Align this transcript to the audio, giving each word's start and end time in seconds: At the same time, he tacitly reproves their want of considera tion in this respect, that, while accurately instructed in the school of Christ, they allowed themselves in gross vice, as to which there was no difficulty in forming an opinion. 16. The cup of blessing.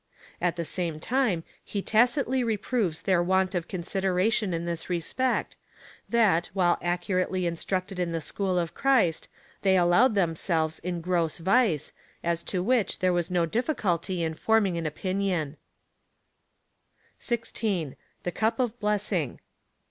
At 0.41 0.55
the 0.55 0.65
same 0.65 0.99
time, 0.99 1.43
he 1.63 1.83
tacitly 1.83 2.43
reproves 2.43 3.03
their 3.03 3.21
want 3.21 3.53
of 3.53 3.67
considera 3.67 4.33
tion 4.33 4.51
in 4.51 4.65
this 4.65 4.89
respect, 4.89 5.57
that, 6.09 6.47
while 6.53 6.79
accurately 6.81 7.45
instructed 7.45 7.99
in 7.99 8.11
the 8.11 8.19
school 8.19 8.57
of 8.57 8.73
Christ, 8.73 9.29
they 9.61 9.77
allowed 9.77 10.15
themselves 10.15 10.79
in 10.79 11.01
gross 11.01 11.37
vice, 11.37 11.93
as 12.23 12.41
to 12.45 12.63
which 12.63 12.97
there 12.97 13.13
was 13.13 13.29
no 13.29 13.45
difficulty 13.45 14.23
in 14.23 14.33
forming 14.33 14.75
an 14.75 14.87
opinion. 14.87 15.55
16. 17.19 17.95
The 18.23 18.31
cup 18.31 18.59
of 18.59 18.79
blessing. 18.79 19.39